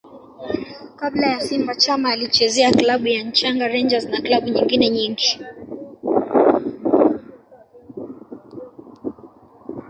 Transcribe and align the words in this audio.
Kabla 0.95 1.27
ya 1.27 1.39
Simba 1.39 1.75
Chama 1.75 2.09
alizichezea 2.09 2.71
klabu 2.71 3.07
ya 3.07 3.23
Nchanga 3.23 3.67
Rangers 3.67 4.05
na 4.05 4.21
klabu 4.21 4.47
nyengine 4.49 4.89
nyingi 4.89 5.45